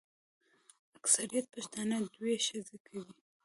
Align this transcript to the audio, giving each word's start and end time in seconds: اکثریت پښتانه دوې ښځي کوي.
اکثریت 0.99 1.45
پښتانه 1.55 1.95
دوې 2.15 2.35
ښځي 2.45 2.77
کوي. 2.87 3.13